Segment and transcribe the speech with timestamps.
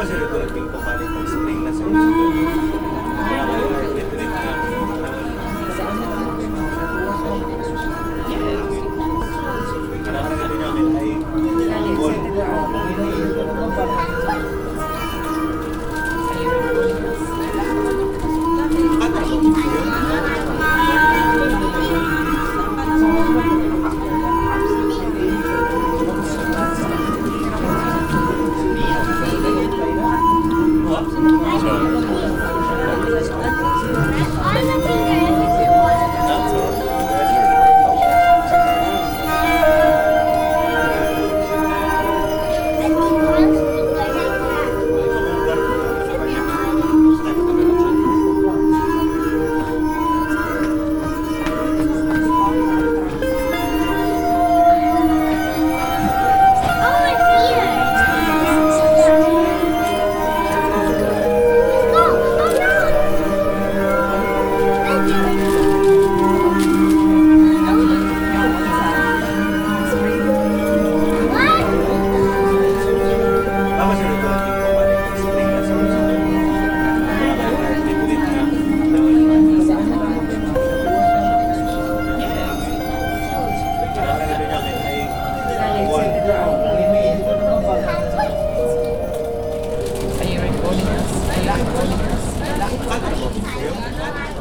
[0.00, 0.48] ba sila doon?
[0.48, 2.69] Pagpapalik pag spring na sa
[92.90, 94.39] Tá.